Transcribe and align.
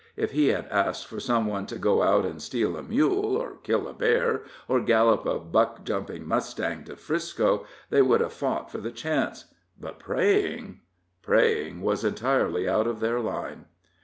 If 0.17 0.31
he 0.31 0.47
had 0.47 0.65
asked 0.69 1.05
for 1.05 1.19
some 1.19 1.45
one 1.45 1.67
to 1.67 1.77
go 1.77 2.01
out 2.01 2.25
and 2.25 2.41
steal 2.41 2.75
a 2.75 2.81
mule, 2.81 3.37
or 3.37 3.57
kill 3.61 3.87
a 3.87 3.93
bear, 3.93 4.41
or 4.67 4.81
gallop 4.81 5.27
a 5.27 5.37
buck 5.37 5.83
jumping 5.83 6.27
mustang 6.27 6.83
to 6.85 6.95
'Frisco, 6.95 7.67
they 7.91 8.01
would 8.01 8.19
have 8.21 8.33
fought 8.33 8.71
for 8.71 8.79
the 8.79 8.89
chance; 8.89 9.53
but 9.79 9.99
praying 9.99 10.79
praying 11.21 11.81
was 11.83 12.03
entirely 12.03 12.67
out 12.67 12.87
of 12.87 12.99
their 12.99 13.19
line. 13.19 13.65